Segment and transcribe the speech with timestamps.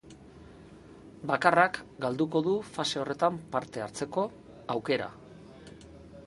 [1.31, 4.25] Bakarrak galduko du fase horretan parte hartzeko
[4.79, 5.13] aukera.